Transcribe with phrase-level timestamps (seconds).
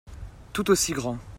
[0.51, 1.19] Tout aussi grand.